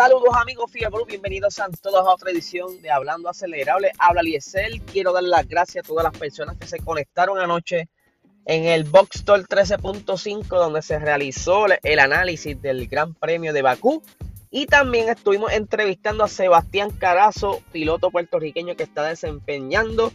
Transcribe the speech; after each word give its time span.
Saludos 0.00 0.34
amigos 0.34 0.70
Fiebre, 0.72 1.04
bienvenidos 1.06 1.58
a 1.58 1.68
todos 1.68 2.00
a 2.00 2.14
otra 2.14 2.30
edición 2.30 2.80
de 2.80 2.90
Hablando 2.90 3.28
Acelerable. 3.28 3.92
Habla 3.98 4.22
Liesel, 4.22 4.80
quiero 4.80 5.12
dar 5.12 5.24
las 5.24 5.46
gracias 5.46 5.84
a 5.84 5.86
todas 5.86 6.04
las 6.04 6.16
personas 6.16 6.56
que 6.56 6.66
se 6.66 6.78
conectaron 6.78 7.38
anoche 7.38 7.90
en 8.46 8.64
el 8.64 8.84
Box 8.84 9.26
13.5 9.26 10.46
donde 10.48 10.80
se 10.80 10.98
realizó 10.98 11.66
el 11.82 11.98
análisis 11.98 12.62
del 12.62 12.88
Gran 12.88 13.12
Premio 13.12 13.52
de 13.52 13.60
Bakú. 13.60 14.02
Y 14.50 14.64
también 14.64 15.10
estuvimos 15.10 15.52
entrevistando 15.52 16.24
a 16.24 16.28
Sebastián 16.28 16.92
Carazo, 16.92 17.60
piloto 17.70 18.10
puertorriqueño 18.10 18.76
que 18.76 18.84
está 18.84 19.02
desempeñando 19.02 20.14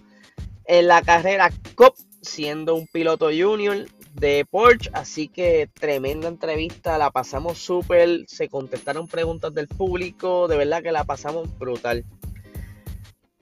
en 0.66 0.88
la 0.88 1.04
carrera 1.04 1.52
COP, 1.76 1.96
siendo 2.24 2.74
un 2.74 2.88
piloto 2.88 3.28
junior 3.28 3.86
de 4.16 4.46
Porsche. 4.50 4.90
Así 4.94 5.28
que 5.28 5.70
tremenda 5.74 6.28
entrevista, 6.28 6.98
la 6.98 7.12
pasamos 7.12 7.58
súper. 7.60 8.26
Se 8.28 8.50
contestaron 8.50 9.08
preguntas 9.08 9.54
del 9.54 9.68
público, 9.68 10.48
de 10.48 10.58
verdad 10.58 10.82
que 10.82 10.92
la 10.92 11.04
pasamos 11.04 11.48
brutal. 11.58 12.04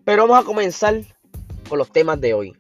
Pero 0.04 0.28
vamos 0.28 0.44
a 0.44 0.46
comenzar 0.46 1.02
con 1.70 1.78
los 1.78 1.92
temas 1.92 2.20
de 2.20 2.34
hoy. 2.34 2.58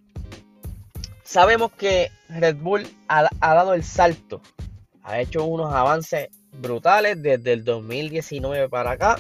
Sabemos 1.24 1.72
que 1.72 2.12
Red 2.30 2.58
Bull 2.58 2.88
ha, 3.08 3.28
dado 3.42 3.74
el 3.74 3.84
salto, 3.84 4.42
ha 5.04 5.20
hecho 5.20 5.44
unos 5.46 5.74
avances 5.74 6.30
brutales 6.52 7.22
desde 7.22 7.54
el 7.54 7.64
2019 7.64 8.70
para 8.70 8.92
acá. 8.92 9.20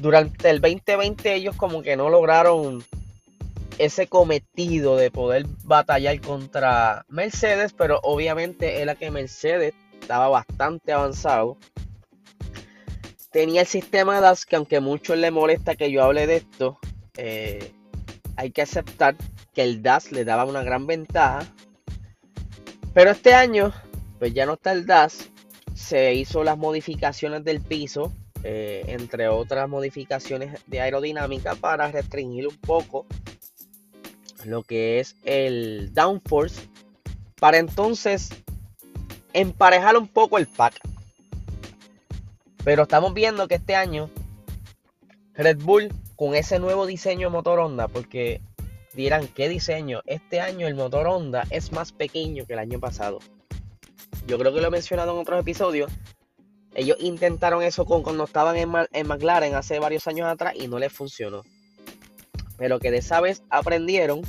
Durante 0.00 0.50
el 0.50 0.60
2020 0.60 1.34
ellos 1.34 1.56
como 1.56 1.82
que 1.82 1.96
no 1.96 2.10
lograron 2.10 2.84
ese 3.84 4.06
cometido 4.06 4.96
de 4.96 5.10
poder 5.10 5.44
batallar 5.64 6.20
contra 6.20 7.04
Mercedes, 7.08 7.72
pero 7.72 7.98
obviamente 8.04 8.80
era 8.80 8.94
que 8.94 9.10
Mercedes 9.10 9.74
estaba 10.00 10.28
bastante 10.28 10.92
avanzado. 10.92 11.58
Tenía 13.32 13.62
el 13.62 13.66
sistema 13.66 14.20
DAS 14.20 14.46
que 14.46 14.54
aunque 14.54 14.76
a 14.76 14.80
muchos 14.80 15.18
le 15.18 15.32
molesta 15.32 15.74
que 15.74 15.90
yo 15.90 16.04
hable 16.04 16.28
de 16.28 16.36
esto, 16.36 16.78
eh, 17.16 17.72
hay 18.36 18.52
que 18.52 18.62
aceptar 18.62 19.16
que 19.52 19.64
el 19.64 19.82
DAS 19.82 20.12
le 20.12 20.24
daba 20.24 20.44
una 20.44 20.62
gran 20.62 20.86
ventaja. 20.86 21.40
Pero 22.94 23.10
este 23.10 23.34
año, 23.34 23.72
pues 24.20 24.32
ya 24.32 24.46
no 24.46 24.54
está 24.54 24.70
el 24.70 24.86
DAS. 24.86 25.28
Se 25.74 26.14
hizo 26.14 26.44
las 26.44 26.56
modificaciones 26.56 27.42
del 27.42 27.60
piso, 27.60 28.12
eh, 28.44 28.84
entre 28.86 29.28
otras 29.28 29.68
modificaciones 29.68 30.60
de 30.68 30.80
aerodinámica 30.80 31.56
para 31.56 31.90
restringir 31.90 32.46
un 32.46 32.56
poco 32.58 33.06
lo 34.44 34.62
que 34.62 35.00
es 35.00 35.16
el 35.24 35.92
downforce 35.92 36.68
para 37.38 37.58
entonces 37.58 38.30
emparejar 39.32 39.96
un 39.96 40.08
poco 40.08 40.38
el 40.38 40.46
pack. 40.46 40.80
Pero 42.64 42.84
estamos 42.84 43.14
viendo 43.14 43.48
que 43.48 43.56
este 43.56 43.74
año 43.74 44.10
Red 45.34 45.58
Bull 45.58 45.92
con 46.16 46.34
ese 46.34 46.58
nuevo 46.58 46.86
diseño 46.86 47.30
motor 47.30 47.58
Honda, 47.58 47.88
porque 47.88 48.40
dirán, 48.94 49.26
¿qué 49.28 49.48
diseño? 49.48 50.02
Este 50.06 50.40
año 50.40 50.66
el 50.66 50.74
motor 50.74 51.06
Honda 51.06 51.44
es 51.50 51.72
más 51.72 51.92
pequeño 51.92 52.46
que 52.46 52.52
el 52.52 52.58
año 52.60 52.78
pasado. 52.78 53.18
Yo 54.26 54.38
creo 54.38 54.52
que 54.52 54.60
lo 54.60 54.68
he 54.68 54.70
mencionado 54.70 55.12
en 55.12 55.18
otros 55.18 55.40
episodios. 55.40 55.90
Ellos 56.74 56.96
intentaron 57.00 57.62
eso 57.62 57.84
con, 57.84 58.02
cuando 58.02 58.24
estaban 58.24 58.56
en, 58.56 58.70
en 58.92 59.08
McLaren 59.08 59.54
hace 59.54 59.78
varios 59.78 60.06
años 60.06 60.28
atrás 60.28 60.54
y 60.56 60.68
no 60.68 60.78
les 60.78 60.92
funcionó 60.92 61.42
pero 62.56 62.78
que 62.78 62.90
de 62.90 62.98
esa 62.98 63.20
vez 63.20 63.42
aprendieron 63.50 64.22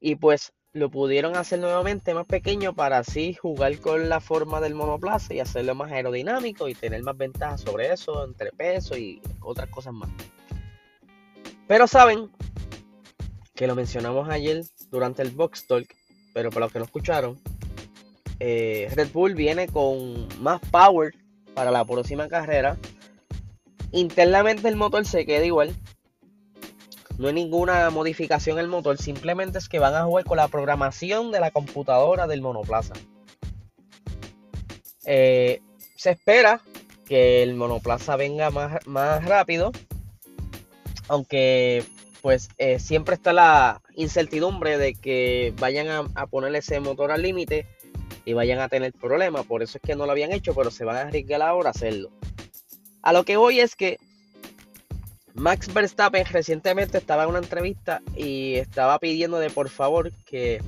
y 0.00 0.16
pues 0.16 0.52
lo 0.74 0.90
pudieron 0.90 1.36
hacer 1.36 1.60
nuevamente 1.60 2.14
más 2.14 2.26
pequeño 2.26 2.74
para 2.74 2.98
así 2.98 3.34
jugar 3.34 3.78
con 3.78 4.08
la 4.08 4.20
forma 4.20 4.60
del 4.60 4.74
monoplaza 4.74 5.32
y 5.32 5.40
hacerlo 5.40 5.76
más 5.76 5.92
aerodinámico 5.92 6.68
y 6.68 6.74
tener 6.74 7.02
más 7.02 7.16
ventajas 7.16 7.60
sobre 7.60 7.92
eso, 7.92 8.24
entre 8.24 8.50
peso 8.50 8.96
y 8.96 9.22
otras 9.40 9.68
cosas 9.68 9.94
más. 9.94 10.10
Pero 11.68 11.86
saben 11.86 12.28
que 13.54 13.68
lo 13.68 13.76
mencionamos 13.76 14.28
ayer 14.28 14.64
durante 14.90 15.22
el 15.22 15.30
Box 15.30 15.66
Talk, 15.68 15.86
pero 16.34 16.50
para 16.50 16.66
los 16.66 16.72
que 16.72 16.80
no 16.80 16.84
escucharon, 16.84 17.40
eh, 18.40 18.90
Red 18.94 19.12
Bull 19.12 19.34
viene 19.34 19.68
con 19.68 20.26
más 20.42 20.60
power 20.72 21.14
para 21.54 21.70
la 21.70 21.84
próxima 21.84 22.28
carrera. 22.28 22.76
Internamente 23.92 24.66
el 24.66 24.74
motor 24.74 25.06
se 25.06 25.24
queda 25.24 25.44
igual, 25.44 25.72
no 27.18 27.28
hay 27.28 27.34
ninguna 27.34 27.90
modificación 27.90 28.58
en 28.58 28.64
el 28.64 28.70
motor, 28.70 28.98
simplemente 28.98 29.58
es 29.58 29.68
que 29.68 29.78
van 29.78 29.94
a 29.94 30.04
jugar 30.04 30.24
con 30.24 30.36
la 30.36 30.48
programación 30.48 31.30
de 31.30 31.40
la 31.40 31.50
computadora 31.50 32.26
del 32.26 32.42
monoplaza. 32.42 32.94
Eh, 35.06 35.60
se 35.96 36.10
espera 36.10 36.60
que 37.06 37.42
el 37.42 37.54
monoplaza 37.54 38.16
venga 38.16 38.50
más, 38.50 38.86
más 38.86 39.24
rápido, 39.24 39.72
aunque 41.08 41.84
pues 42.22 42.48
eh, 42.56 42.78
siempre 42.78 43.14
está 43.14 43.32
la 43.34 43.82
incertidumbre 43.94 44.78
de 44.78 44.94
que 44.94 45.52
vayan 45.60 45.88
a, 45.88 46.08
a 46.14 46.26
poner 46.26 46.54
ese 46.54 46.80
motor 46.80 47.12
al 47.12 47.22
límite 47.22 47.66
y 48.24 48.32
vayan 48.32 48.60
a 48.60 48.68
tener 48.68 48.92
problemas. 48.94 49.44
Por 49.44 49.62
eso 49.62 49.78
es 49.78 49.82
que 49.82 49.94
no 49.94 50.06
lo 50.06 50.12
habían 50.12 50.32
hecho, 50.32 50.54
pero 50.54 50.70
se 50.70 50.84
van 50.84 50.96
a 50.96 51.00
arriesgar 51.02 51.42
ahora 51.42 51.68
a 51.68 51.72
hacerlo. 51.72 52.10
A 53.02 53.12
lo 53.12 53.24
que 53.24 53.36
voy 53.36 53.60
es 53.60 53.76
que 53.76 53.98
Max 55.34 55.72
Verstappen 55.72 56.24
recientemente 56.26 56.98
estaba 56.98 57.24
en 57.24 57.30
una 57.30 57.40
entrevista 57.40 58.00
y 58.16 58.54
estaba 58.54 58.98
pidiendo 59.00 59.38
de 59.38 59.50
por 59.50 59.68
favor 59.68 60.12
que 60.24 60.62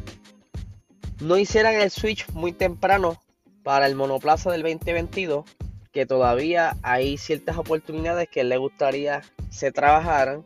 no 1.21 1.39
hicieran 1.39 1.75
el 1.77 1.91
switch 1.91 2.29
muy 2.33 2.53
temprano 2.53 3.23
para 3.63 3.87
el 3.87 3.95
monoplaza 3.95 4.51
del 4.51 4.63
2022, 4.63 5.45
que 5.93 6.05
todavía 6.05 6.77
hay 6.83 7.17
ciertas 7.17 7.57
oportunidades 7.57 8.29
que 8.29 8.45
le 8.45 8.57
gustaría 8.57 9.23
se 9.51 9.71
trabajaran 9.71 10.45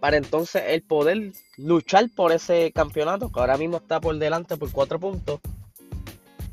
para 0.00 0.16
entonces 0.16 0.62
el 0.68 0.82
poder 0.82 1.32
luchar 1.56 2.08
por 2.14 2.32
ese 2.32 2.72
campeonato 2.72 3.30
que 3.30 3.40
ahora 3.40 3.58
mismo 3.58 3.76
está 3.76 4.00
por 4.00 4.16
delante 4.18 4.56
por 4.56 4.72
cuatro 4.72 4.98
puntos 4.98 5.40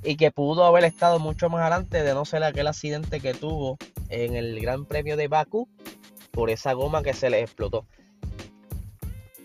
y 0.04 0.18
que 0.18 0.32
pudo 0.32 0.66
haber 0.66 0.84
estado 0.84 1.20
mucho 1.20 1.50
más 1.50 1.62
adelante 1.62 2.04
de 2.04 2.14
no 2.14 2.26
ser 2.26 2.44
aquel 2.44 2.68
accidente 2.68 3.22
que 3.22 3.34
tuvo 3.34 3.78
en 4.10 4.36
el 4.36 4.60
Gran 4.60 4.86
Premio 4.86 5.16
de 5.16 5.28
Baku 5.28 5.70
por 6.34 6.50
esa 6.50 6.74
goma 6.74 7.04
que 7.04 7.14
se 7.14 7.30
les 7.30 7.44
explotó. 7.44 7.86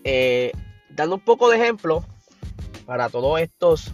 Eh, 0.03 0.51
dando 0.89 1.15
un 1.15 1.21
poco 1.21 1.49
de 1.49 1.57
ejemplo 1.57 2.03
para 2.85 3.09
todos 3.09 3.39
estos 3.39 3.93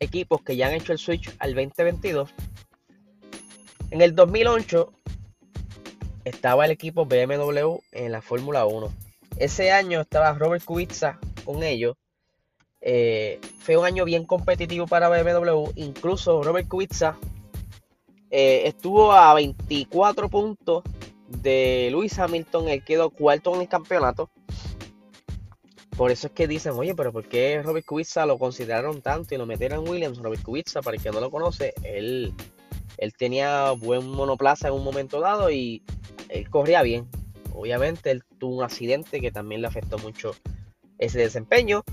equipos 0.00 0.42
que 0.42 0.56
ya 0.56 0.68
han 0.68 0.74
hecho 0.74 0.92
el 0.92 0.98
switch 0.98 1.30
al 1.38 1.54
2022. 1.54 2.30
En 3.90 4.00
el 4.00 4.14
2008 4.14 4.90
estaba 6.24 6.64
el 6.64 6.70
equipo 6.70 7.04
BMW 7.04 7.76
en 7.92 8.12
la 8.12 8.22
Fórmula 8.22 8.64
1. 8.64 8.90
Ese 9.36 9.70
año 9.70 10.00
estaba 10.00 10.32
Robert 10.32 10.64
Kubica 10.64 11.18
con 11.44 11.62
ellos. 11.62 11.96
Eh, 12.80 13.38
fue 13.58 13.76
un 13.76 13.84
año 13.84 14.06
bien 14.06 14.24
competitivo 14.24 14.86
para 14.86 15.10
BMW. 15.10 15.72
Incluso 15.76 16.42
Robert 16.42 16.68
Kubica 16.68 17.18
eh, 18.30 18.62
estuvo 18.64 19.12
a 19.12 19.34
24 19.34 20.30
puntos 20.30 20.84
de 21.30 21.88
Luis 21.92 22.18
Hamilton, 22.18 22.68
él 22.68 22.84
quedó 22.84 23.10
cuarto 23.10 23.54
en 23.54 23.62
el 23.62 23.68
campeonato. 23.68 24.30
Por 25.96 26.10
eso 26.10 26.28
es 26.28 26.32
que 26.32 26.48
dicen, 26.48 26.72
oye, 26.72 26.94
pero 26.94 27.12
¿por 27.12 27.26
qué 27.26 27.62
Robert 27.62 27.84
Kubica 27.84 28.24
lo 28.24 28.38
consideraron 28.38 29.02
tanto 29.02 29.34
y 29.34 29.38
lo 29.38 29.46
metieron 29.46 29.84
en 29.84 29.90
Williams? 29.90 30.18
Robert 30.18 30.42
Kubica, 30.42 30.80
para 30.82 30.96
el 30.96 31.02
que 31.02 31.10
no 31.10 31.20
lo 31.20 31.30
conoce, 31.30 31.74
él, 31.82 32.32
él 32.96 33.12
tenía 33.14 33.72
buen 33.72 34.08
monoplaza 34.08 34.68
en 34.68 34.74
un 34.74 34.84
momento 34.84 35.20
dado 35.20 35.50
y 35.50 35.82
él 36.28 36.48
corría 36.48 36.82
bien. 36.82 37.08
Obviamente 37.52 38.10
él 38.10 38.22
tuvo 38.38 38.56
un 38.56 38.64
accidente 38.64 39.20
que 39.20 39.30
también 39.30 39.60
le 39.60 39.68
afectó 39.68 39.98
mucho 39.98 40.34
ese 40.98 41.18
desempeño. 41.18 41.84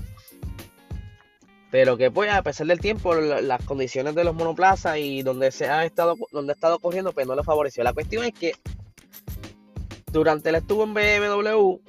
Pero 1.70 1.98
que 1.98 2.10
pues 2.10 2.32
a 2.32 2.42
pesar 2.42 2.66
del 2.66 2.80
tiempo, 2.80 3.14
las 3.14 3.62
condiciones 3.64 4.14
de 4.14 4.24
los 4.24 4.34
monoplazas 4.34 4.96
y 4.96 5.22
donde 5.22 5.50
se 5.50 5.68
ha 5.68 5.84
estado, 5.84 6.16
donde 6.32 6.52
ha 6.52 6.54
estado 6.54 6.78
corriendo, 6.78 7.12
pues 7.12 7.26
no 7.26 7.36
le 7.36 7.42
favoreció. 7.42 7.84
La 7.84 7.92
cuestión 7.92 8.24
es 8.24 8.32
que 8.32 8.52
durante 10.12 10.48
el 10.48 10.56
estuvo 10.56 10.84
en 10.84 10.94
BMW 10.94 11.80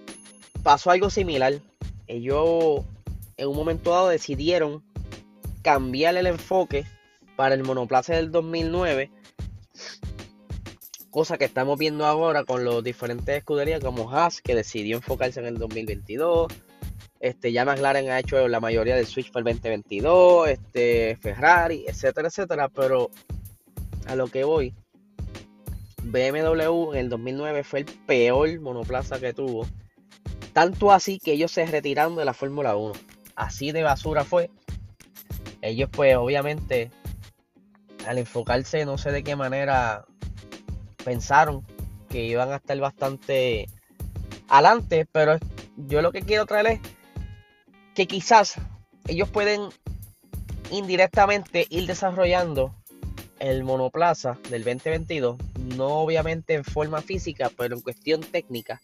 pasó 0.64 0.92
algo 0.92 1.10
similar. 1.10 1.54
Ellos 2.08 2.82
en 3.38 3.48
un 3.48 3.56
momento 3.56 3.92
dado 3.92 4.10
decidieron 4.10 4.84
cambiar 5.62 6.18
el 6.18 6.28
enfoque 6.28 6.86
para 7.36 7.56
el 7.56 7.64
monoplaza 7.64 8.16
del 8.16 8.32
2009. 8.32 9.12
Cosa 11.10 11.38
que 11.38 11.46
estamos 11.46 11.78
viendo 11.80 12.06
ahora 12.06 12.44
con 12.44 12.64
los 12.64 12.84
diferentes 12.84 13.38
escuderías 13.38 13.82
como 13.82 14.12
Haas, 14.12 14.42
que 14.42 14.56
decidió 14.56 14.98
enfocarse 14.98 15.40
en 15.40 15.48
el 15.48 15.58
2022. 15.58 16.52
Este, 17.20 17.52
ya 17.52 17.66
McLaren 17.66 18.10
ha 18.10 18.20
hecho 18.20 18.48
la 18.48 18.60
mayoría 18.60 18.96
del 18.96 19.08
switch 19.08 19.32
para 19.32 19.50
el 19.50 19.56
2022. 19.56 20.50
Este, 20.50 21.18
Ferrari, 21.22 21.86
etcétera, 21.88 22.28
etcétera. 22.28 22.70
Pero 22.70 23.10
a 24.08 24.16
lo 24.16 24.28
que 24.28 24.44
voy 24.44 24.74
BMW 26.12 26.94
en 26.94 27.00
el 27.00 27.10
2009 27.10 27.64
fue 27.64 27.80
el 27.80 27.86
peor 27.86 28.60
monoplaza 28.60 29.20
que 29.20 29.34
tuvo. 29.34 29.68
Tanto 30.54 30.92
así 30.92 31.20
que 31.20 31.34
ellos 31.34 31.52
se 31.52 31.66
retiraron 31.66 32.16
de 32.16 32.26
la 32.26 32.34
Fórmula 32.34 32.76
1. 32.76 32.94
Así 33.36 33.72
de 33.72 33.84
basura 33.84 34.24
fue. 34.24 34.50
Ellos 35.62 35.90
pues 35.92 36.16
obviamente 36.16 36.92
al 38.08 38.18
enfocarse 38.18 38.86
no 38.86 38.98
sé 38.98 39.12
de 39.12 39.24
qué 39.24 39.36
manera 39.36 40.06
pensaron 41.04 41.66
que 42.10 42.26
iban 42.26 42.52
a 42.52 42.56
estar 42.56 42.78
bastante 42.80 43.68
adelante, 44.48 45.06
pero 45.12 45.38
yo 45.78 46.02
lo 46.02 46.12
que 46.12 46.22
quiero 46.22 46.46
traer 46.46 46.68
es 46.68 46.80
que 47.94 48.08
quizás 48.08 48.56
ellos 49.08 49.30
pueden 49.30 49.70
indirectamente 50.72 51.68
ir 51.70 51.88
desarrollando 51.88 52.76
el 53.40 53.64
monoplaza 53.64 54.38
del 54.50 54.64
2022, 54.64 55.38
no 55.76 55.88
obviamente 56.00 56.54
en 56.54 56.64
forma 56.64 57.02
física, 57.02 57.50
pero 57.56 57.76
en 57.76 57.82
cuestión 57.82 58.22
técnica, 58.22 58.82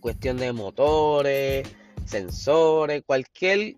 cuestión 0.00 0.36
de 0.36 0.52
motores, 0.52 1.68
sensores, 2.06 3.02
cualquier 3.04 3.76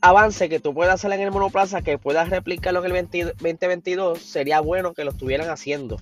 avance 0.00 0.48
que 0.48 0.60
tú 0.60 0.74
puedas 0.74 0.94
hacer 0.94 1.12
en 1.12 1.20
el 1.22 1.30
monoplaza 1.30 1.82
que 1.82 1.98
puedas 1.98 2.28
replicarlo 2.28 2.84
en 2.84 2.96
el 2.96 3.08
2022, 3.38 4.20
sería 4.20 4.60
bueno 4.60 4.92
que 4.92 5.04
lo 5.04 5.12
estuvieran 5.12 5.48
haciendo. 5.48 5.98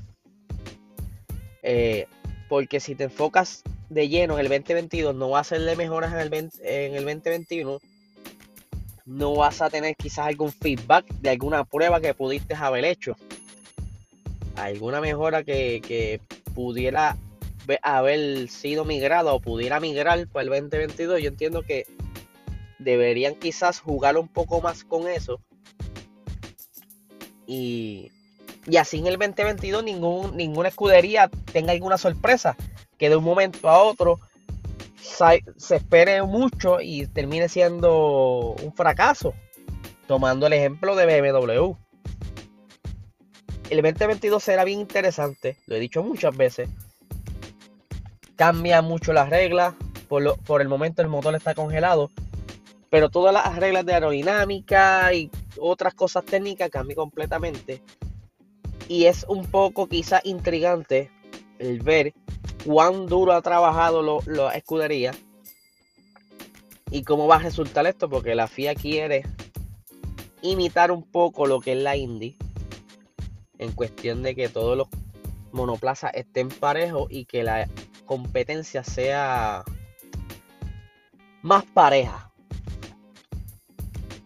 Eh, 1.63 2.07
porque 2.49 2.81
si 2.81 2.95
te 2.95 3.05
enfocas 3.05 3.63
de 3.89 4.09
lleno 4.09 4.35
en 4.35 4.41
el 4.41 4.49
2022, 4.49 5.15
no 5.15 5.31
vas 5.31 5.39
a 5.39 5.55
hacerle 5.55 5.77
mejoras 5.77 6.13
en 6.13 6.19
el, 6.19 6.51
en 6.63 6.95
el 6.95 7.05
2021. 7.05 7.79
No 9.05 9.35
vas 9.35 9.61
a 9.61 9.71
tener 9.71 9.97
quizás 9.97 10.27
algún 10.27 10.53
feedback 10.53 11.07
de 11.21 11.31
alguna 11.31 11.65
prueba 11.65 12.01
que 12.01 12.15
pudiste 12.15 12.55
haber 12.55 12.85
hecho. 12.85 13.17
Alguna 14.57 15.01
mejora 15.01 15.43
que, 15.43 15.81
que 15.87 16.21
pudiera 16.55 17.17
haber 17.83 18.49
sido 18.49 18.85
migrada 18.85 19.33
o 19.33 19.41
pudiera 19.41 19.81
migrar 19.81 20.27
para 20.29 20.43
el 20.45 20.49
2022. 20.51 21.23
Yo 21.23 21.29
entiendo 21.29 21.63
que 21.63 21.87
deberían 22.79 23.35
quizás 23.35 23.81
jugar 23.81 24.17
un 24.17 24.29
poco 24.29 24.61
más 24.61 24.85
con 24.85 25.09
eso. 25.09 25.41
Y, 27.47 28.11
y 28.67 28.77
así 28.77 28.99
en 28.99 29.07
el 29.07 29.19
2022 29.19 29.85
ningún, 29.85 30.37
ninguna 30.37 30.69
escudería 30.69 31.31
tenga 31.53 31.73
alguna 31.73 31.99
sorpresa. 31.99 32.57
Que 32.99 33.09
de 33.09 33.17
un 33.17 33.25
momento 33.25 33.69
a 33.69 33.83
otro 33.83 34.21
se 35.03 35.77
espere 35.77 36.23
mucho 36.23 36.81
y 36.81 37.07
termine 37.07 37.49
siendo 37.49 38.55
un 38.63 38.73
fracaso. 38.75 39.35
Tomando 40.07 40.47
el 40.47 40.53
ejemplo 40.53 40.97
de 40.97 41.07
BMW. 41.07 41.75
El 43.71 43.83
2022 43.83 44.43
será 44.43 44.65
bien 44.65 44.81
interesante, 44.81 45.57
lo 45.67 45.77
he 45.77 45.81
dicho 45.81 46.03
muchas 46.03 46.37
veces. 46.37 46.69
Cambia 48.37 48.83
mucho 48.83 49.13
las 49.13 49.31
reglas. 49.31 49.75
Por, 50.09 50.39
por 50.41 50.61
el 50.61 50.69
momento 50.69 51.01
el 51.01 51.09
motor 51.09 51.35
está 51.35 51.55
congelado 51.55 52.11
pero 52.93 53.09
todas 53.09 53.33
las 53.33 53.57
reglas 53.57 53.87
de 53.87 53.95
aerodinámica 53.95 55.15
y 55.15 55.31
otras 55.59 55.95
cosas 55.95 56.27
técnicas 56.27 56.69
cambian 56.69 56.97
completamente. 56.97 57.81
Y 58.87 59.07
es 59.07 59.25
un 59.31 59.47
poco 59.47 59.89
quizás 59.89 60.21
intrigante 60.27 61.11
el 61.59 61.81
ver 61.81 62.13
cuán 62.65 63.07
duro 63.07 63.33
ha 63.33 63.43
trabajado 63.43 64.21
la 64.27 64.55
escudería 64.55 65.13
y 66.91 67.03
cómo 67.05 67.27
va 67.27 67.37
a 67.37 67.41
resultar 67.41 67.87
esto, 67.87 68.09
porque 68.09 68.35
la 68.35 68.49
FIA 68.49 68.75
quiere 68.75 69.25
imitar 70.43 70.91
un 70.91 71.03
poco 71.03 71.47
lo 71.47 71.61
que 71.61 71.73
es 71.73 71.79
la 71.79 71.97
Indy 71.97 72.37
en 73.59 73.73
cuestión 73.73 74.23
de 74.23 74.35
que 74.35 74.49
todos 74.49 74.77
los 74.77 74.89
monoplazas 75.53 76.13
estén 76.15 76.49
parejos 76.49 77.07
y 77.11 77.25
que 77.25 77.45
la 77.45 77.69
competencia 78.07 78.83
sea 78.83 79.65
más 81.43 81.65
pareja. 81.65 82.33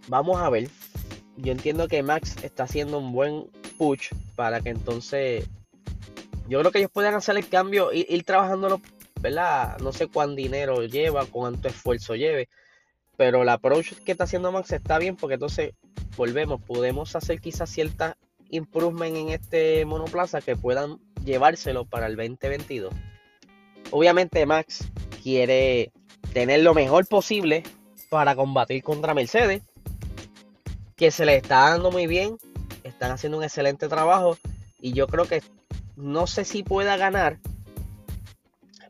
Vamos 0.08 0.40
a 0.40 0.48
ver. 0.50 0.68
Yo 1.36 1.52
entiendo 1.52 1.88
que 1.88 2.02
Max 2.02 2.36
está 2.42 2.64
haciendo 2.64 2.98
un 2.98 3.12
buen 3.12 3.50
push 3.78 4.10
para 4.34 4.60
que 4.60 4.70
entonces. 4.70 5.48
Yo 6.48 6.60
creo 6.60 6.72
que 6.72 6.78
ellos 6.78 6.90
puedan 6.92 7.14
hacer 7.14 7.36
el 7.36 7.48
cambio, 7.48 7.92
ir, 7.92 8.06
ir 8.08 8.24
trabajándolo, 8.24 8.80
¿verdad? 9.20 9.78
No 9.78 9.92
sé 9.92 10.06
cuánto 10.06 10.36
dinero 10.36 10.84
lleva, 10.84 11.26
cuánto 11.26 11.68
esfuerzo 11.68 12.14
lleve. 12.14 12.48
Pero 13.16 13.44
la 13.44 13.54
approach 13.54 13.94
que 14.04 14.12
está 14.12 14.24
haciendo 14.24 14.52
Max 14.52 14.72
está 14.72 14.98
bien 14.98 15.16
porque 15.16 15.34
entonces 15.34 15.74
volvemos, 16.16 16.60
podemos 16.62 17.16
hacer 17.16 17.40
quizás 17.40 17.70
ciertas 17.70 18.16
improvement 18.50 19.16
en 19.16 19.28
este 19.30 19.84
monoplaza 19.84 20.40
que 20.40 20.56
puedan 20.56 20.98
llevárselo 21.24 21.84
para 21.84 22.06
el 22.06 22.16
2022. 22.16 22.94
Obviamente 23.90 24.44
Max 24.46 24.88
quiere 25.22 25.92
tener 26.32 26.60
lo 26.60 26.74
mejor 26.74 27.06
posible 27.06 27.62
para 28.10 28.36
combatir 28.36 28.82
contra 28.82 29.14
Mercedes 29.14 29.62
que 30.96 31.10
se 31.10 31.26
le 31.26 31.36
está 31.36 31.70
dando 31.70 31.90
muy 31.90 32.06
bien, 32.06 32.38
están 32.82 33.10
haciendo 33.10 33.38
un 33.38 33.44
excelente 33.44 33.88
trabajo 33.88 34.38
y 34.80 34.92
yo 34.92 35.06
creo 35.06 35.26
que 35.26 35.42
no 35.96 36.26
sé 36.26 36.44
si 36.44 36.62
pueda 36.62 36.96
ganar, 36.96 37.38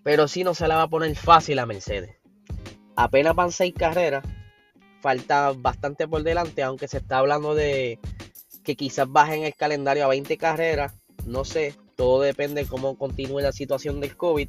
pero 0.03 0.29
sí 0.29 0.45
no 0.45 0.55
se 0.55 0.69
la 0.69 0.77
va 0.77 0.83
a 0.83 0.89
poner 0.89 1.15
fácil 1.17 1.59
a 1.59 1.67
Mercedes. 1.67 2.17
Apenas 2.97 3.35
van 3.35 3.53
seis 3.53 3.75
carreras, 3.77 4.25
falta 5.01 5.53
bastante 5.53 6.09
por 6.09 6.23
delante, 6.23 6.63
aunque 6.63 6.89
se 6.89 6.99
está 6.99 7.19
hablando 7.19 7.55
de 7.55 7.99
que 8.65 8.77
quizás 8.77 9.11
bajen 9.11 9.45
el 9.45 9.55
calendario 9.55 10.05
a 10.05 10.09
20 10.09 10.37
carreras, 10.37 10.93
no 11.25 11.45
sé, 11.45 11.75
todo 11.95 12.21
depende 12.21 12.65
de 12.65 12.69
cómo 12.69 12.99
continúe 12.99 13.41
la 13.41 13.53
situación 13.53 14.01
del 14.01 14.17
COVID. 14.17 14.49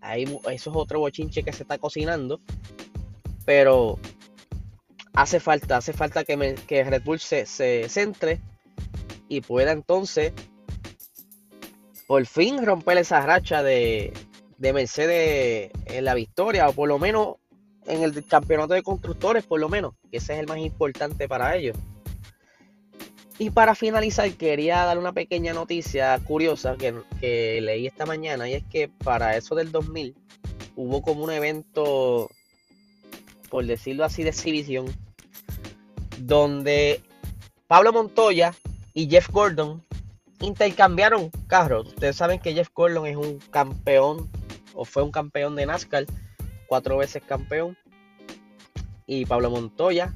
Ahí, 0.00 0.24
eso 0.50 0.70
es 0.70 0.76
otro 0.76 0.98
bochinche 0.98 1.44
que 1.44 1.52
se 1.52 1.62
está 1.62 1.78
cocinando, 1.78 2.40
pero 3.44 3.98
hace 5.14 5.40
falta, 5.40 5.76
hace 5.76 5.92
falta 5.92 6.24
que, 6.24 6.56
que 6.66 6.84
Red 6.84 7.02
Bull 7.04 7.20
se, 7.20 7.46
centre 7.46 8.40
y 9.28 9.40
pueda 9.40 9.72
entonces 9.72 10.32
por 12.12 12.26
fin 12.26 12.62
romper 12.62 12.98
esa 12.98 13.22
racha 13.22 13.62
de, 13.62 14.12
de 14.58 14.72
Mercedes 14.74 15.70
en 15.86 16.04
la 16.04 16.12
victoria, 16.12 16.68
o 16.68 16.74
por 16.74 16.86
lo 16.86 16.98
menos 16.98 17.36
en 17.86 18.02
el 18.02 18.26
campeonato 18.26 18.74
de 18.74 18.82
constructores, 18.82 19.44
por 19.44 19.58
lo 19.58 19.70
menos, 19.70 19.94
que 20.10 20.18
ese 20.18 20.34
es 20.34 20.40
el 20.40 20.46
más 20.46 20.58
importante 20.58 21.26
para 21.26 21.56
ellos. 21.56 21.74
Y 23.38 23.48
para 23.48 23.74
finalizar, 23.74 24.30
quería 24.32 24.84
dar 24.84 24.98
una 24.98 25.14
pequeña 25.14 25.54
noticia 25.54 26.18
curiosa 26.18 26.76
que, 26.76 26.94
que, 27.18 27.62
leí 27.62 27.86
esta 27.86 28.04
mañana, 28.04 28.46
y 28.46 28.52
es 28.52 28.64
que 28.64 28.88
para 28.88 29.34
eso 29.38 29.54
del 29.54 29.72
2000 29.72 30.14
hubo 30.76 31.00
como 31.00 31.24
un 31.24 31.30
evento 31.30 32.28
por 33.48 33.64
decirlo 33.64 34.04
así, 34.04 34.22
de 34.22 34.28
exhibición, 34.28 34.84
donde 36.18 37.00
Pablo 37.68 37.90
Montoya 37.90 38.54
y 38.92 39.08
Jeff 39.08 39.30
Gordon 39.30 39.82
intercambiaron 40.42 41.30
carros. 41.46 41.88
Ustedes 41.88 42.16
saben 42.16 42.40
que 42.40 42.52
Jeff 42.52 42.68
Gordon 42.74 43.06
es 43.06 43.16
un 43.16 43.38
campeón 43.50 44.30
o 44.74 44.84
fue 44.84 45.02
un 45.02 45.12
campeón 45.12 45.56
de 45.56 45.66
NASCAR, 45.66 46.06
cuatro 46.66 46.98
veces 46.98 47.22
campeón. 47.22 47.78
Y 49.06 49.26
Pablo 49.26 49.50
Montoya 49.50 50.14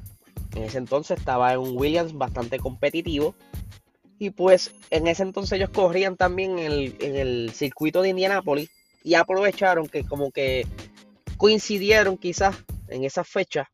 en 0.55 0.63
ese 0.63 0.77
entonces 0.77 1.19
estaba 1.19 1.53
en 1.53 1.59
un 1.59 1.77
Williams 1.77 2.13
bastante 2.13 2.59
competitivo. 2.59 3.35
Y 4.19 4.31
pues 4.31 4.73
en 4.89 5.07
ese 5.07 5.23
entonces 5.23 5.53
ellos 5.53 5.69
corrían 5.69 6.17
también 6.17 6.57
en 6.59 6.71
el, 6.71 6.95
en 6.99 7.15
el 7.15 7.51
circuito 7.53 8.01
de 8.01 8.09
Indianápolis 8.09 8.69
y 9.03 9.13
aprovecharon 9.13 9.87
que 9.87 10.03
como 10.03 10.31
que 10.31 10.65
coincidieron 11.37 12.17
quizás 12.17 12.55
en 12.87 13.03
esa 13.03 13.23
fecha 13.23 13.69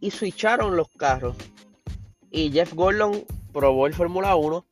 y 0.00 0.10
switcharon 0.10 0.76
los 0.76 0.88
carros. 0.90 1.36
Y 2.30 2.50
Jeff 2.52 2.74
Gordon 2.74 3.24
probó 3.52 3.86
el 3.86 3.94
Fórmula 3.94 4.36
1 4.36 4.66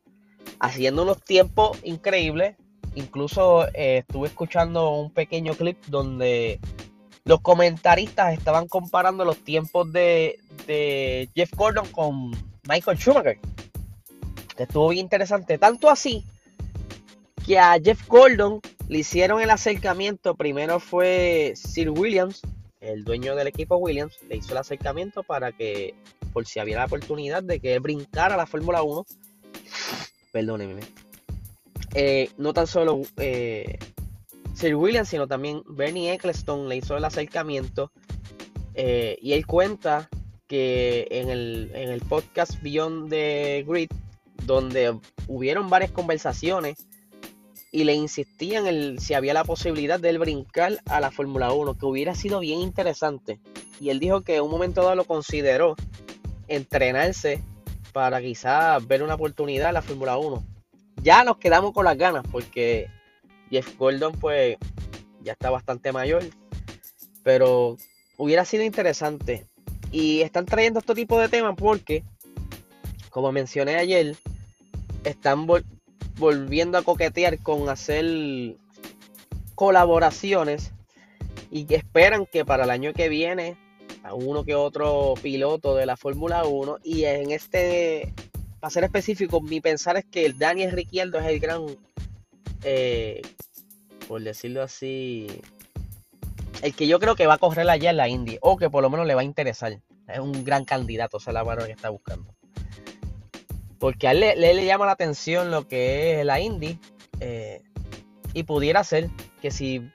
haciendo 0.61 1.03
unos 1.03 1.23
tiempos 1.23 1.79
increíbles. 1.83 2.57
Incluso 2.95 3.67
eh, 3.69 3.99
estuve 3.99 4.29
escuchando 4.29 4.91
un 4.91 5.11
pequeño 5.11 5.55
clip 5.55 5.79
donde 5.87 6.61
los 7.25 7.41
comentaristas 7.41 8.33
estaban 8.33 8.67
comparando 8.69 9.25
los 9.25 9.39
tiempos 9.39 9.93
de, 9.93 10.39
Jeff 11.35 11.53
Gordon 11.55 11.87
con 11.91 12.31
Michael 12.69 12.99
Schumacher. 12.99 13.39
estuvo 14.57 14.89
bien 14.89 15.05
interesante. 15.07 15.59
Tanto 15.59 15.91
así 15.91 16.25
que 17.47 17.59
a 17.59 17.79
Jeff 17.83 18.07
Gordon 18.07 18.61
le 18.89 18.99
hicieron 18.99 19.41
el 19.41 19.51
acercamiento. 19.51 20.35
Primero 20.35 20.79
fue 20.79 21.55
Sir 21.57 21.91
Williams 21.91 22.43
el 22.81 23.05
dueño 23.05 23.37
del 23.37 23.47
equipo 23.47 23.77
Williams 23.77 24.19
le 24.29 24.37
hizo 24.37 24.53
el 24.53 24.59
acercamiento 24.59 25.23
para 25.23 25.53
que, 25.53 25.95
por 26.33 26.47
si 26.47 26.61
había 26.61 26.79
la 26.79 26.87
oportunidad 26.87 27.43
de 27.43 27.61
que 27.61 27.75
él 27.75 27.81
brincara 27.81 28.35
a 28.35 28.39
la 28.39 28.47
Fórmula 28.47 28.83
1, 28.83 29.05
perdónenme, 30.31 30.83
eh, 31.95 32.31
no 32.39 32.53
tan 32.53 32.67
solo 32.67 33.03
eh, 33.17 33.79
Sir 34.55 34.75
Williams, 34.77 35.09
sino 35.09 35.27
también 35.27 35.63
Bernie 35.67 36.13
Ecclestone 36.13 36.69
le 36.69 36.77
hizo 36.77 36.97
el 36.97 37.05
acercamiento 37.05 37.91
eh, 38.75 39.19
y 39.21 39.33
él 39.33 39.47
cuenta 39.47 40.09
que 40.47 41.07
en 41.11 41.31
el, 41.31 41.71
en 41.75 41.91
el 41.91 42.01
podcast 42.01 42.61
Beyond 42.63 43.11
the 43.11 43.65
Grid, 43.67 43.91
donde 44.45 44.99
hubieron 45.29 45.69
varias 45.69 45.91
conversaciones 45.93 46.87
y 47.73 47.85
le 47.85 47.95
insistían 47.95 48.67
el, 48.67 48.99
si 48.99 49.15
había 49.15 49.35
la 49.35 49.45
posibilidad 49.45 50.01
de 50.01 50.11
él 50.11 50.19
brincar 50.19 50.81
a 50.87 51.01
la 51.01 51.11
Fórmula 51.11 51.53
1, 51.53 51.79
que 51.79 51.87
hubiera 51.87 52.15
sido 52.15 52.41
bien 52.41 52.61
interesante. 52.61 53.39
Y 53.81 53.91
él 53.91 54.01
dijo 54.01 54.23
que 54.23 54.37
en 54.37 54.43
un 54.43 54.51
momento 54.51 54.83
dado 54.83 54.97
lo 54.97 55.05
consideró 55.05 55.77
entrenarse 56.49 57.43
para 57.93 58.21
quizás 58.21 58.87
ver 58.87 59.03
una 59.03 59.15
oportunidad 59.15 59.69
en 59.69 59.75
la 59.75 59.83
Fórmula 59.83 60.17
1. 60.17 60.43
ya 61.03 61.25
nos 61.25 61.39
quedamos 61.39 61.73
con 61.73 61.85
las 61.85 61.97
ganas 61.97 62.25
porque 62.31 62.89
Jeff 63.51 63.77
Gordon 63.77 64.13
pues 64.13 64.57
ya 65.23 65.33
está 65.33 65.51
bastante 65.51 65.93
mayor. 65.93 66.25
Pero 67.23 67.77
hubiera 68.17 68.45
sido 68.45 68.65
interesante. 68.65 69.47
Y 69.93 70.21
están 70.21 70.47
trayendo 70.47 70.79
este 70.79 70.95
tipo 70.95 71.19
de 71.19 71.29
temas 71.29 71.55
porque, 71.57 72.05
como 73.11 73.33
mencioné 73.33 73.77
ayer, 73.77 74.17
están 75.05 75.49
volviendo 76.17 76.79
a 76.79 76.83
coquetear 76.83 77.39
con 77.39 77.69
hacer 77.69 78.57
colaboraciones 79.55 80.73
y 81.51 81.73
esperan 81.75 82.27
que 82.27 82.45
para 82.45 82.65
el 82.65 82.71
año 82.71 82.93
que 82.93 83.09
viene 83.09 83.57
a 84.03 84.15
uno 84.15 84.45
que 84.45 84.55
otro 84.55 85.15
piloto 85.23 85.75
de 85.75 85.87
la 85.87 85.97
Fórmula 85.97 86.45
1 86.45 86.79
y 86.85 87.05
en 87.05 87.31
este 87.31 88.13
para 88.61 88.71
ser 88.71 88.85
específico 88.85 89.41
mi 89.41 89.61
pensar 89.61 89.97
es 89.97 90.05
que 90.05 90.27
el 90.27 90.39
Daniel 90.39 90.73
Ricciardo 90.73 91.19
es 91.19 91.27
el 91.27 91.41
gran 91.41 91.63
eh, 92.65 93.23
por 94.09 94.23
decirlo 94.23 94.63
así 94.63 95.27
el 96.63 96.75
que 96.75 96.87
yo 96.87 96.99
creo 96.99 97.17
que 97.17 97.27
va 97.27 97.35
a 97.35 97.39
correr 97.39 97.69
allá 97.69 97.91
en 97.91 97.97
la 97.97 98.09
Indy 98.09 98.39
o 98.41 98.57
que 98.57 98.71
por 98.71 98.83
lo 98.83 98.91
menos 98.91 99.07
le 99.07 99.15
va 99.15 99.23
a 99.23 99.25
interesar. 99.25 99.81
Es 100.09 100.19
un 100.19 100.45
gran 100.45 100.65
candidato 100.65 101.19
esa 101.19 101.31
es 101.31 101.35
la 101.35 101.45
mano 101.45 101.65
que 101.65 101.73
está 101.73 101.91
buscando. 101.91 102.35
Porque 103.79 104.09
a 104.09 104.13
él 104.13 104.21
le, 104.21 104.67
llama 104.67 104.87
la 104.87 104.93
atención 104.93 105.51
lo 105.51 105.67
que 105.67 106.21
es 106.21 106.27
la 106.27 106.41
Indy 106.41 106.79
eh, 107.21 107.63
y 108.35 108.43
pudiera 108.43 108.85
ser 108.85 109.09
que 109.41 109.51
si 109.51 109.89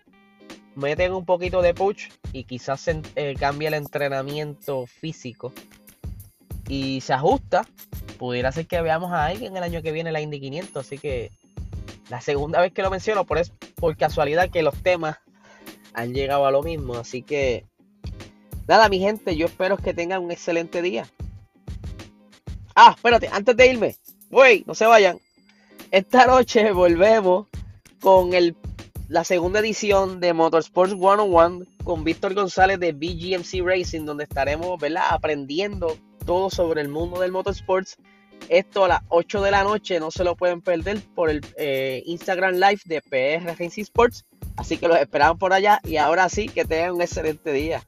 meten 0.76 1.14
un 1.14 1.26
poquito 1.26 1.62
de 1.62 1.74
push 1.74 2.10
y 2.36 2.44
quizás 2.44 2.86
eh, 2.88 3.34
cambia 3.40 3.70
el 3.70 3.76
entrenamiento 3.76 4.86
físico 4.88 5.54
y 6.68 7.00
se 7.00 7.14
ajusta, 7.14 7.66
pudiera 8.18 8.52
ser 8.52 8.68
que 8.68 8.82
veamos 8.82 9.14
a 9.14 9.26
alguien 9.26 9.56
el 9.56 9.64
año 9.64 9.82
que 9.82 9.94
viene 9.94 10.12
la 10.12 10.20
Indy 10.20 10.42
500. 10.42 10.86
Así 10.86 10.98
que 10.98 11.32
la 12.10 12.20
segunda 12.20 12.60
vez 12.60 12.74
que 12.74 12.82
lo 12.82 12.92
menciono, 12.92 13.24
por, 13.24 13.38
es, 13.38 13.52
por 13.76 13.96
casualidad 13.96 14.50
que 14.50 14.64
los 14.64 14.76
temas 14.84 15.18
han 15.94 16.14
llegado 16.14 16.46
a 16.46 16.52
lo 16.52 16.62
mismo. 16.62 16.96
Así 16.96 17.22
que 17.22 17.66
nada, 18.68 18.90
mi 18.90 19.00
gente, 19.00 19.38
yo 19.38 19.46
espero 19.46 19.78
que 19.78 19.94
tengan 19.94 20.22
un 20.22 20.32
excelente 20.32 20.82
día. 20.82 21.08
Ah, 22.76 22.96
espérate, 22.98 23.30
antes 23.32 23.56
de 23.56 23.68
irme, 23.68 23.96
güey, 24.30 24.66
no 24.68 24.76
se 24.76 24.86
vayan. 24.86 25.20
Esta 25.90 26.26
noche 26.26 26.74
volvemos 26.74 27.48
con 28.02 28.34
el 28.34 28.58
la 29.08 29.24
segunda 29.24 29.60
edición 29.60 30.20
de 30.20 30.34
Motorsports 30.34 30.94
101 30.94 31.66
con 31.84 32.04
Víctor 32.04 32.34
González 32.34 32.80
de 32.80 32.92
BGMC 32.92 33.64
Racing, 33.64 34.06
donde 34.06 34.24
estaremos 34.24 34.80
¿verdad? 34.80 35.04
aprendiendo 35.10 35.98
todo 36.26 36.50
sobre 36.50 36.82
el 36.82 36.90
mundo 36.90 37.20
del 37.20 37.32
motorsports. 37.32 37.98
Esto 38.50 38.86
a 38.86 38.88
las 38.88 39.02
8 39.10 39.42
de 39.42 39.52
la 39.52 39.64
noche, 39.64 40.00
no 40.00 40.12
se 40.12 40.24
lo 40.24 40.36
pueden 40.36 40.62
perder 40.62 41.00
por 41.14 41.30
el 41.30 41.42
eh, 41.58 42.04
Instagram 42.06 42.56
Live 42.56 42.82
de 42.86 43.02
PR 43.02 43.58
Racing 43.58 43.84
Sports. 43.84 44.26
Así 44.58 44.78
que 44.78 44.88
los 44.88 44.98
esperamos 44.98 45.38
por 45.38 45.54
allá 45.54 45.80
y 45.84 45.98
ahora 45.98 46.28
sí 46.30 46.48
que 46.48 46.66
tengan 46.66 46.96
un 46.96 47.02
excelente 47.02 47.52
día. 47.52 47.84